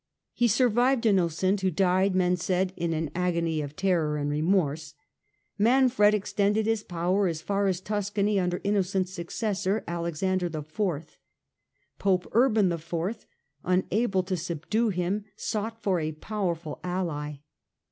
He 0.33 0.47
survived 0.47 1.05
Innocent, 1.05 1.61
who 1.61 1.69
died, 1.69 2.15
men 2.15 2.35
said, 2.35 2.73
in 2.75 2.91
an 2.91 3.11
agony 3.13 3.61
of 3.61 3.75
terror 3.75 4.17
and 4.17 4.31
remorse. 4.31 4.95
Manfred 5.59 6.15
extended 6.15 6.65
his 6.65 6.81
power 6.81 7.27
as 7.27 7.43
far 7.43 7.67
as 7.67 7.79
Tuscany 7.81 8.39
under 8.39 8.59
Innocent's 8.63 9.13
successor, 9.13 9.83
Alexander 9.87 10.47
IV. 10.47 11.19
Pope 11.99 12.27
Urban 12.31 12.71
IV, 12.71 13.27
unable 13.63 14.23
to 14.23 14.35
subdue 14.35 14.89
him, 14.89 15.25
sought 15.35 15.83
for 15.83 15.99
a 15.99 16.13
powerful 16.13 16.79
ally. 16.83 17.35